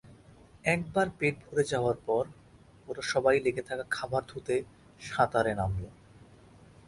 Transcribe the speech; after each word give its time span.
একবার 0.65 1.07
পেট 1.19 1.35
ভরে 1.45 1.63
যাওয়ার 1.63 1.97
পর, 2.05 2.23
ওরা 2.87 3.01
সবাই 3.03 3.37
লেগে 3.39 3.63
থাকা 3.69 3.85
খাবার 3.91 4.23
ধুতে 4.27 4.55
সাঁতারে 5.01 5.53
নামলো। 5.55 5.89